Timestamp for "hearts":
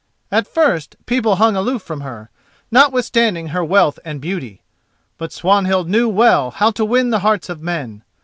7.19-7.49